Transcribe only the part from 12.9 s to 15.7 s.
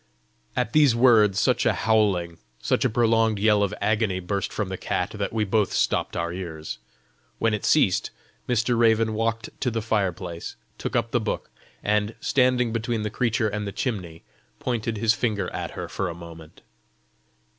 the creature and the chimney, pointed his finger at